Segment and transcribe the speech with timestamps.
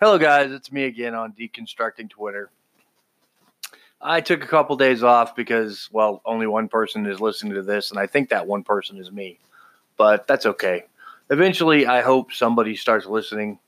[0.00, 0.50] Hello, guys.
[0.50, 2.50] It's me again on Deconstructing Twitter.
[4.02, 7.92] I took a couple days off because, well, only one person is listening to this,
[7.92, 9.38] and I think that one person is me.
[9.96, 10.86] But that's okay.
[11.30, 13.60] Eventually, I hope somebody starts listening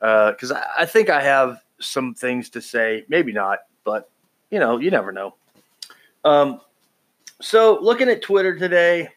[0.00, 3.04] because uh, I, I think I have some things to say.
[3.08, 4.10] Maybe not, but
[4.50, 5.36] you know, you never know.
[6.24, 6.60] Um,
[7.40, 9.10] so, looking at Twitter today,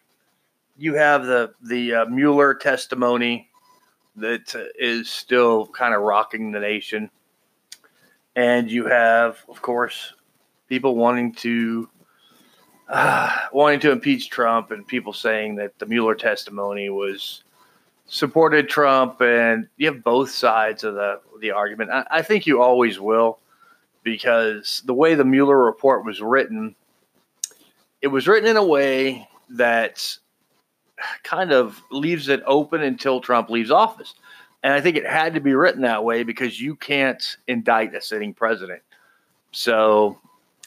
[0.77, 3.49] you have the the uh, Mueller testimony
[4.17, 7.09] that is still kind of rocking the nation.
[8.35, 10.13] And you have, of course,
[10.67, 11.89] people wanting to
[12.89, 17.43] uh, wanting to impeach Trump, and people saying that the Mueller testimony was
[18.07, 21.91] supported Trump, and you have both sides of the the argument.
[21.91, 23.39] I, I think you always will,
[24.03, 26.75] because the way the Mueller report was written,
[28.01, 30.17] it was written in a way that
[31.23, 34.13] kind of leaves it open until Trump leaves office.
[34.63, 38.01] And I think it had to be written that way because you can't indict a
[38.01, 38.81] sitting president.
[39.51, 40.17] So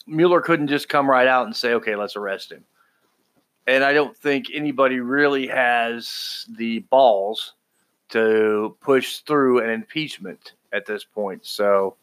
[0.06, 2.64] Mueller couldn't just come right out and say, okay, let's arrest him.
[3.66, 7.54] And I don't think anybody really has the balls
[8.10, 11.44] to push through an impeachment at this point.
[11.44, 11.96] So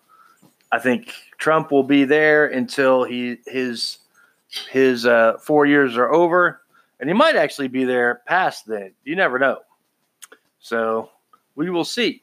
[0.71, 3.99] I think Trump will be there until he his
[4.69, 6.61] his uh, four years are over
[6.99, 8.93] and he might actually be there past then.
[9.03, 9.59] You never know.
[10.59, 11.09] So
[11.55, 12.21] we will see.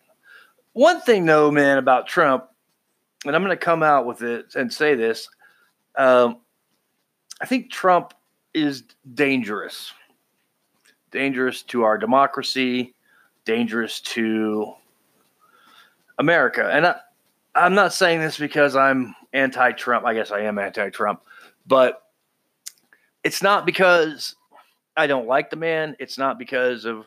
[0.73, 2.47] One thing, though, man, about Trump,
[3.25, 5.29] and I'm going to come out with it and say this
[5.97, 6.39] um,
[7.41, 8.15] I think Trump
[8.55, 9.93] is dangerous.
[11.11, 12.95] Dangerous to our democracy,
[13.45, 14.73] dangerous to
[16.19, 16.71] America.
[16.73, 16.97] And I,
[17.55, 20.07] I'm not saying this because I'm anti Trump.
[20.07, 21.23] I guess I am anti Trump.
[21.67, 22.03] But
[23.25, 24.35] it's not because
[24.97, 25.97] I don't like the man.
[25.99, 27.07] It's not because of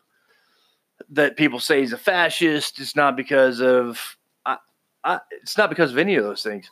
[1.10, 2.80] that people say he's a fascist.
[2.80, 4.58] It's not because of I,
[5.04, 6.70] I, it's not because of any of those things.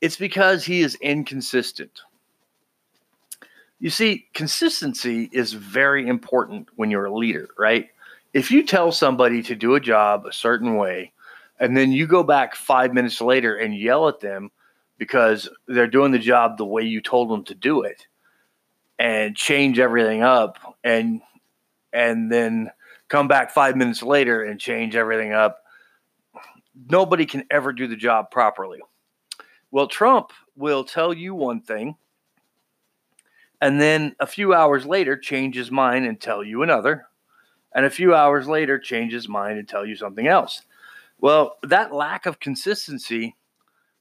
[0.00, 2.00] It's because he is inconsistent.
[3.78, 7.90] You see, consistency is very important when you're a leader, right?
[8.32, 11.12] If you tell somebody to do a job a certain way,
[11.58, 14.50] and then you go back five minutes later and yell at them
[14.98, 18.06] because they're doing the job the way you told them to do it,
[18.98, 21.20] and change everything up and
[21.92, 22.70] and then
[23.08, 25.62] come back five minutes later and change everything up.
[26.90, 28.80] Nobody can ever do the job properly.
[29.70, 31.96] Well trump will tell you one thing
[33.60, 37.06] and then a few hours later change his mind and tell you another
[37.74, 40.62] and a few hours later change his mind and tell you something else.
[41.18, 43.36] Well that lack of consistency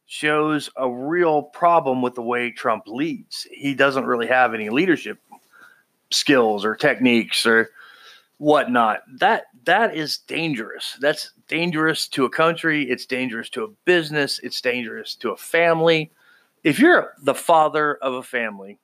[0.05, 3.47] shows a real problem with the way Trump leads.
[3.51, 5.19] He doesn't really have any leadership
[6.11, 7.71] skills or techniques or
[8.37, 9.01] whatnot.
[9.19, 10.97] That that is dangerous.
[11.01, 12.89] That's dangerous to a country.
[12.89, 14.39] It's dangerous to a business.
[14.43, 16.11] It's dangerous to a family.
[16.63, 18.79] If you're the father of a family,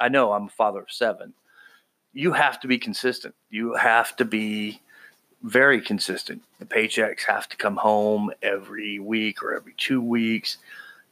[0.00, 1.34] I know I'm a father of seven.
[2.12, 3.34] You have to be consistent.
[3.50, 4.80] You have to be
[5.44, 6.42] very consistent.
[6.58, 10.56] The paychecks have to come home every week or every two weeks.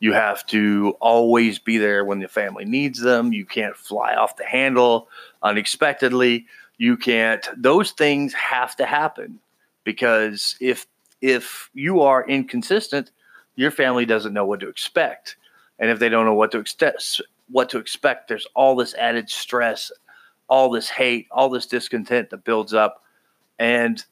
[0.00, 3.32] You have to always be there when the family needs them.
[3.32, 5.08] You can't fly off the handle
[5.42, 6.46] unexpectedly.
[6.78, 9.38] You can't, those things have to happen
[9.84, 10.86] because if
[11.20, 13.12] if you are inconsistent,
[13.54, 15.36] your family doesn't know what to expect.
[15.78, 19.30] And if they don't know what to expect, what to expect, there's all this added
[19.30, 19.92] stress,
[20.48, 23.04] all this hate, all this discontent that builds up.
[23.60, 24.04] And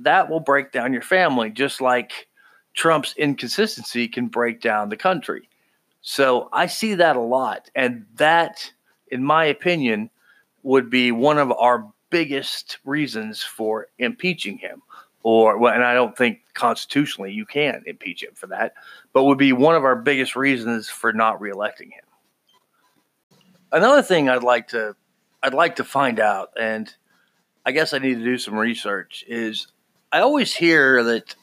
[0.00, 2.28] that will break down your family, just like
[2.74, 5.48] Trump's inconsistency can break down the country.
[6.02, 7.70] So I see that a lot.
[7.74, 8.72] And that,
[9.10, 10.10] in my opinion,
[10.62, 14.82] would be one of our biggest reasons for impeaching him.
[15.22, 18.74] Or, well, and I don't think constitutionally you can impeach him for that,
[19.12, 22.04] but would be one of our biggest reasons for not reelecting him.
[23.72, 24.94] Another thing I'd like to
[25.42, 26.92] I'd like to find out, and
[27.64, 29.66] I guess I need to do some research, is
[30.12, 31.34] I always hear that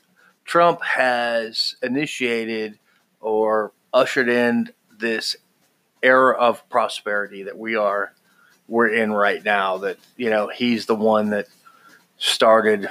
[0.46, 2.80] Trump has initiated
[3.20, 5.36] or ushered in this
[6.02, 8.14] era of prosperity that we are
[8.68, 11.48] we're in right now that you know he's the one that
[12.18, 12.88] started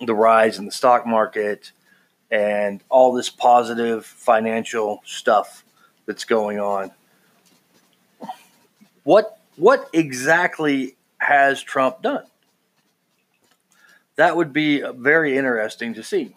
[0.00, 1.70] the rise in the stock market
[2.30, 5.64] and all this positive financial stuff
[6.06, 6.90] that's going on.
[9.04, 12.24] What what exactly has Trump done
[14.20, 16.36] that would be very interesting to see.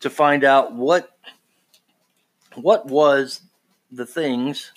[0.00, 1.16] To find out what
[2.54, 3.40] what was
[3.90, 4.72] the things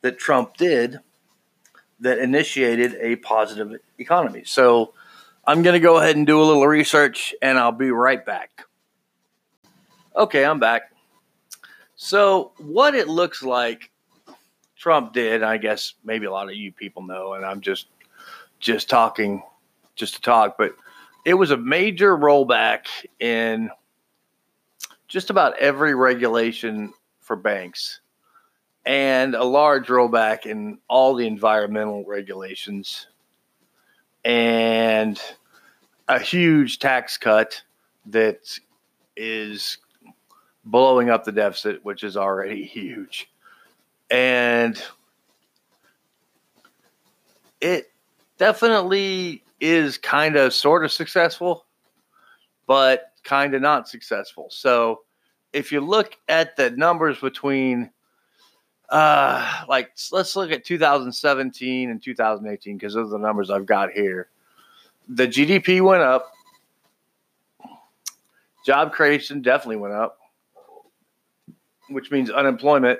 [0.00, 1.00] that Trump did
[2.00, 4.44] that initiated a positive economy.
[4.46, 4.94] So
[5.46, 8.64] I'm going to go ahead and do a little research and I'll be right back.
[10.16, 10.94] Okay, I'm back.
[11.96, 13.90] So, what it looks like
[14.74, 17.88] Trump did, I guess maybe a lot of you people know, and I'm just
[18.58, 19.42] just talking
[19.94, 20.74] just to talk, but
[21.24, 22.86] it was a major rollback
[23.20, 23.70] in
[25.08, 28.00] just about every regulation for banks
[28.84, 33.06] and a large rollback in all the environmental regulations
[34.24, 35.20] and
[36.08, 37.62] a huge tax cut
[38.06, 38.58] that
[39.16, 39.78] is
[40.64, 43.30] blowing up the deficit, which is already huge.
[44.10, 44.82] And
[47.60, 47.90] it
[48.38, 51.64] definitely is kind of sort of successful,
[52.66, 54.48] but kind of not successful.
[54.50, 55.02] So
[55.52, 57.90] if you look at the numbers between
[58.88, 63.92] uh like let's look at 2017 and 2018 because those are the numbers I've got
[63.92, 64.28] here.
[65.08, 66.32] The GDP went up.
[68.66, 70.18] Job creation definitely went up,
[71.88, 72.98] which means unemployment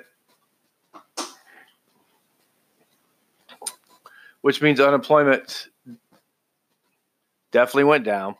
[4.42, 5.68] which means unemployment
[7.52, 8.34] definitely went down.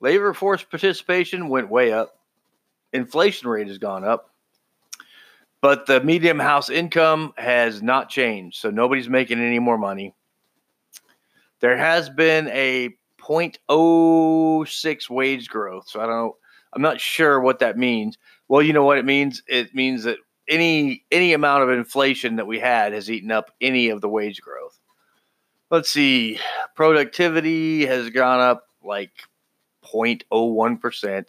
[0.00, 2.18] Labor force participation went way up.
[2.92, 4.30] Inflation rate has gone up.
[5.60, 8.60] But the medium house income has not changed.
[8.60, 10.14] So nobody's making any more money.
[11.60, 15.88] There has been a 0.06 wage growth.
[15.88, 16.34] So I don't.
[16.74, 18.18] I'm not sure what that means.
[18.48, 19.42] Well, you know what it means?
[19.46, 20.16] It means that
[20.48, 24.40] any any amount of inflation that we had has eaten up any of the wage
[24.40, 24.80] growth
[25.72, 26.38] let's see,
[26.76, 29.10] productivity has gone up like
[29.82, 31.24] 0.01%.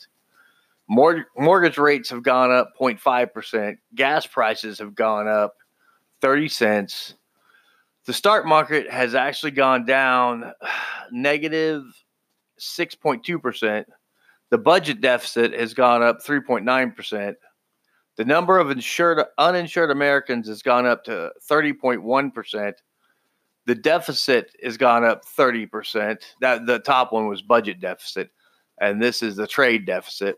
[0.89, 3.77] mortgage rates have gone up 0.5%.
[3.95, 5.55] Gas prices have gone up
[6.21, 7.15] 30 cents.
[8.05, 10.51] The stock market has actually gone down
[11.09, 11.83] negative
[12.59, 13.85] 6.2%.
[14.49, 17.35] The budget deficit has gone up 3.9%.
[18.17, 22.73] The number of insured uninsured Americans has gone up to 30.1%
[23.65, 26.21] the deficit has gone up 30%.
[26.41, 28.29] That the top one was budget deficit,
[28.79, 30.37] and this is the trade deficit.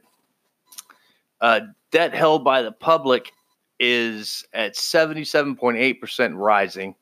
[1.42, 1.62] Uh,
[1.92, 3.32] debt held by the public
[3.80, 6.96] is at 77.8% rising,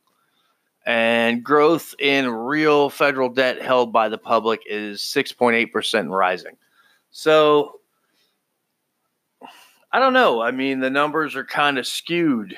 [0.85, 6.57] and growth in real federal debt held by the public is 6.8% rising.
[7.11, 7.79] So
[9.91, 10.41] I don't know.
[10.41, 12.57] I mean, the numbers are kind of skewed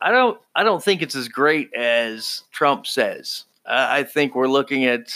[0.00, 3.44] I don't I don't think it's as great as Trump says.
[3.66, 5.12] I think we're looking at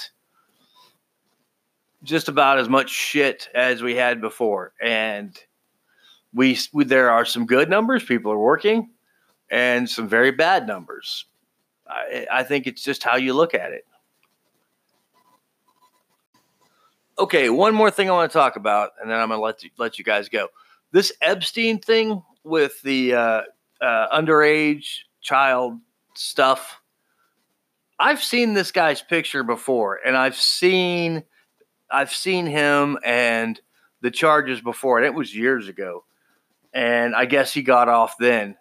[2.02, 5.38] just about as much shit as we had before, and
[6.34, 8.04] we, we there are some good numbers.
[8.04, 8.90] People are working,
[9.50, 11.26] and some very bad numbers.
[11.86, 13.86] I, I think it's just how you look at it.
[17.18, 19.70] Okay, one more thing I want to talk about, and then I'm gonna let you,
[19.78, 20.48] let you guys go.
[20.90, 23.42] This Epstein thing with the uh,
[23.82, 25.78] uh, underage child
[26.14, 26.80] stuff.
[27.98, 31.24] I've seen this guy's picture before, and I've seen
[31.90, 33.60] I've seen him and
[34.00, 36.04] the charges before, and it was years ago.
[36.72, 38.56] And I guess he got off then.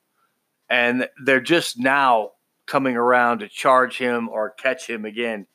[0.69, 2.31] And they're just now
[2.65, 5.47] coming around to charge him or catch him again.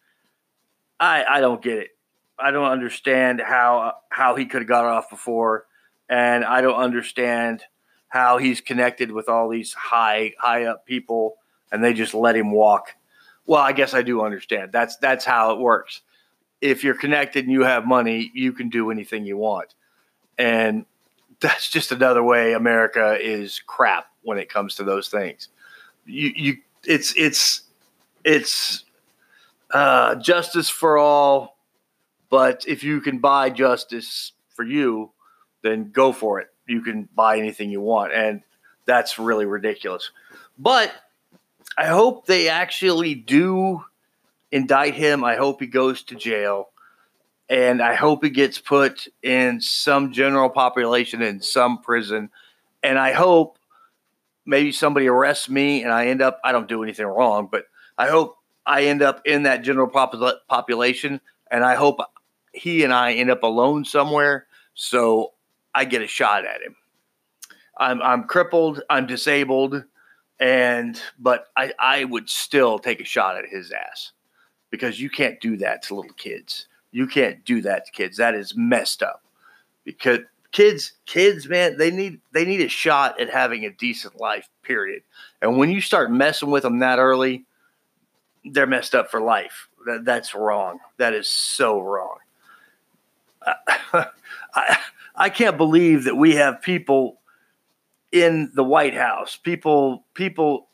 [0.98, 1.90] I I don't get it.
[2.38, 5.66] I don't understand how how he could have got off before,
[6.08, 7.62] and I don't understand
[8.08, 11.36] how he's connected with all these high high up people
[11.72, 12.94] and they just let him walk.
[13.46, 14.72] Well, I guess I do understand.
[14.72, 16.02] That's that's how it works.
[16.60, 19.74] If you're connected and you have money, you can do anything you want.
[20.38, 20.86] And
[21.40, 25.48] that's just another way America is crap when it comes to those things.
[26.06, 27.62] You you it's it's
[28.24, 28.84] it's
[29.72, 31.58] uh, justice for all,
[32.30, 35.10] but if you can buy justice for you,
[35.62, 38.42] then go for it you can buy anything you want, and
[38.84, 40.10] that's really ridiculous.
[40.58, 40.92] But
[41.76, 43.84] I hope they actually do
[44.50, 45.24] indict him.
[45.24, 46.70] I hope he goes to jail,
[47.48, 52.30] and I hope he gets put in some general population in some prison,
[52.82, 53.58] and I hope
[54.46, 57.64] maybe somebody arrests me and I end up I don't do anything wrong, but
[57.98, 61.20] I hope I end up in that general population,
[61.50, 62.00] and I hope
[62.52, 65.32] he and I end up alone somewhere so
[65.76, 66.74] I get a shot at him.
[67.76, 69.84] I'm I'm crippled, I'm disabled,
[70.40, 74.12] and but I, I would still take a shot at his ass
[74.70, 76.66] because you can't do that to little kids.
[76.92, 78.16] You can't do that to kids.
[78.16, 79.22] That is messed up.
[79.84, 84.48] Because kids, kids, man, they need they need a shot at having a decent life,
[84.62, 85.02] period.
[85.42, 87.44] And when you start messing with them that early,
[88.46, 89.68] they're messed up for life.
[89.84, 90.78] that, that's wrong.
[90.96, 92.16] That is so wrong.
[93.46, 94.06] I,
[94.54, 94.78] I
[95.30, 97.20] can't believe that we have people
[98.12, 100.68] in the White House, people people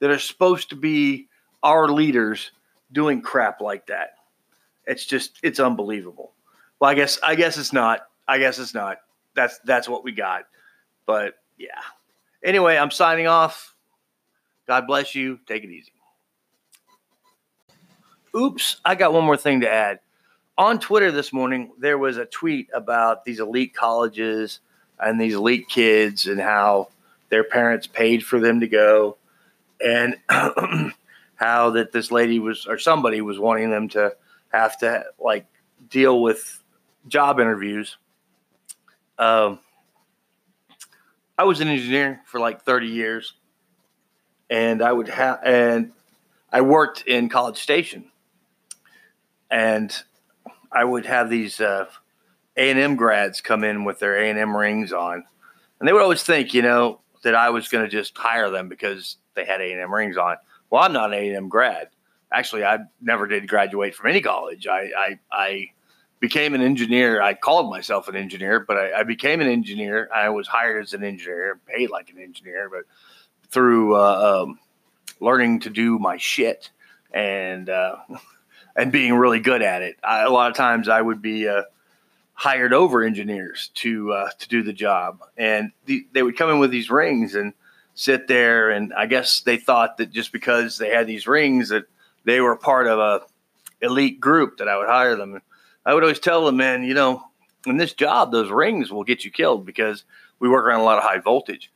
[0.00, 1.28] that are supposed to be
[1.62, 2.52] our leaders
[2.92, 4.14] doing crap like that.
[4.86, 6.32] It's just it's unbelievable.
[6.78, 8.00] Well, I guess I guess it's not.
[8.26, 8.98] I guess it's not.
[9.34, 10.44] That's that's what we got.
[11.06, 11.80] But yeah.
[12.42, 13.74] Anyway, I'm signing off.
[14.66, 15.38] God bless you.
[15.46, 15.92] Take it easy.
[18.34, 19.98] Oops, I got one more thing to add.
[20.60, 24.60] On Twitter this morning, there was a tweet about these elite colleges
[24.98, 26.88] and these elite kids and how
[27.30, 29.16] their parents paid for them to go
[29.82, 30.18] and
[31.36, 34.14] how that this lady was or somebody was wanting them to
[34.52, 35.46] have to like
[35.88, 36.62] deal with
[37.08, 37.96] job interviews.
[39.18, 39.60] Um,
[41.38, 43.32] I was an engineer for like 30 years
[44.50, 45.92] and I would have, and
[46.52, 48.10] I worked in College Station
[49.50, 49.90] and
[50.72, 51.86] I would have these, uh,
[52.56, 55.24] a&M grads come in with their A&M rings on.
[55.78, 58.68] And they would always think, you know, that I was going to just hire them
[58.68, 60.36] because they had A&M rings on.
[60.68, 61.88] Well, I'm not an A&M grad.
[62.32, 64.66] Actually, I never did graduate from any college.
[64.66, 65.70] I, I, I
[66.20, 67.20] became an engineer.
[67.20, 70.08] I called myself an engineer, but I, I, became an engineer.
[70.14, 72.84] I was hired as an engineer, paid like an engineer, but
[73.50, 74.60] through uh, um,
[75.18, 76.70] learning to do my shit
[77.12, 77.96] and uh,
[78.76, 79.96] and being really good at it.
[80.02, 81.62] I, a lot of times, I would be uh,
[82.34, 86.58] hired over engineers to uh, to do the job, and the, they would come in
[86.58, 87.52] with these rings and
[87.94, 88.70] sit there.
[88.70, 91.84] And I guess they thought that just because they had these rings, that
[92.24, 93.20] they were part of a
[93.82, 95.40] elite group that I would hire them.
[95.84, 97.22] I would always tell them, man, you know,
[97.66, 100.04] in this job, those rings will get you killed because
[100.38, 101.72] we work around a lot of high voltage.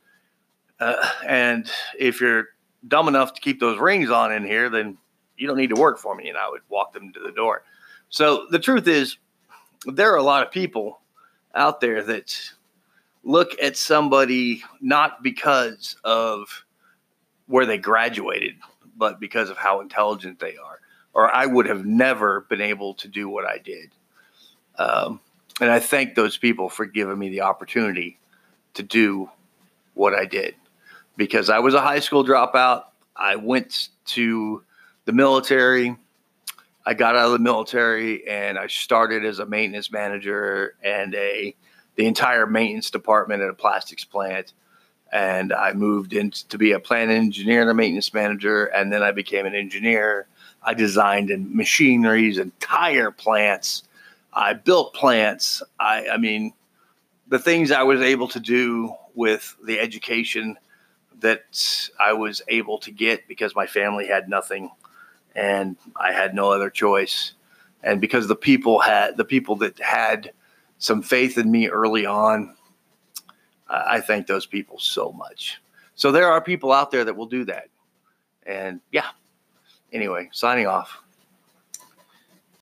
[0.79, 2.49] Uh, and if you're
[2.87, 4.97] dumb enough to keep those rings on in here, then
[5.37, 6.29] you don't need to work for me.
[6.29, 7.63] And I would walk them to the door.
[8.09, 9.17] So the truth is,
[9.85, 10.99] there are a lot of people
[11.53, 12.51] out there that
[13.23, 16.65] look at somebody not because of
[17.47, 18.55] where they graduated,
[18.97, 20.79] but because of how intelligent they are.
[21.13, 23.91] Or I would have never been able to do what I did.
[24.77, 25.19] Um,
[25.61, 28.19] and I thank those people for giving me the opportunity
[28.73, 29.29] to do
[29.93, 30.55] what I did
[31.15, 32.83] because I was a high school dropout.
[33.15, 34.63] I went to
[35.05, 35.95] the military.
[36.85, 41.55] I got out of the military and I started as a maintenance manager and a
[41.95, 44.53] the entire maintenance department at a plastics plant.
[45.11, 48.65] And I moved in to be a plant engineer and a maintenance manager.
[48.65, 50.27] And then I became an engineer.
[50.61, 53.83] I designed in machineries and tire plants.
[54.33, 55.63] I built plants.
[55.79, 56.53] I, I mean,
[57.27, 60.57] the things I was able to do with the education
[61.21, 64.69] that I was able to get because my family had nothing
[65.35, 67.33] and I had no other choice.
[67.83, 70.31] And because the people had the people that had
[70.77, 72.55] some faith in me early on,
[73.67, 75.61] I thank those people so much.
[75.95, 77.67] So there are people out there that will do that.
[78.45, 79.09] And yeah,
[79.91, 81.01] anyway, signing off.